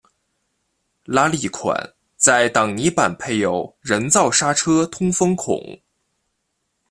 [1.05, 5.79] 拉力款在挡泥板配有人造刹车通风孔。